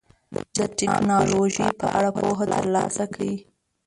د 0.57 0.59
ټکنالوژۍ 0.79 1.69
په 1.79 1.87
اړه 1.97 2.09
پوهه 2.19 2.45
ترلاسه 2.53 3.03
کړئ. 3.13 3.33